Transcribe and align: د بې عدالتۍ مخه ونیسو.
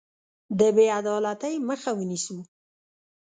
د 0.59 0.61
بې 0.75 0.85
عدالتۍ 0.99 1.55
مخه 1.69 1.91
ونیسو. 1.97 2.37